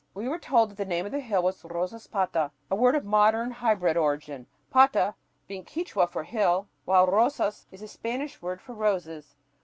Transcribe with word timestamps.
We 0.15 0.27
were 0.27 0.39
told 0.39 0.71
that 0.71 0.77
the 0.77 0.85
name 0.85 1.05
of 1.05 1.11
the 1.11 1.19
hill 1.19 1.43
was 1.43 1.61
"Rosaspata," 1.63 2.49
a 2.71 2.75
word 2.75 2.95
of 2.95 3.05
modern 3.05 3.51
hybrid 3.51 3.95
origin 3.97 4.47
pata 4.71 5.13
being 5.47 5.63
Quichua 5.63 6.07
for 6.07 6.23
"hill," 6.23 6.67
while 6.85 7.05
rosas 7.05 7.67
is 7.71 7.81
the 7.81 7.87
Spanish 7.87 8.41
word 8.41 8.61
for 8.63 8.73
"roses." 8.73 9.35